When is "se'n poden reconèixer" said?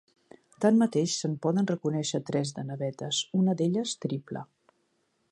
1.17-2.21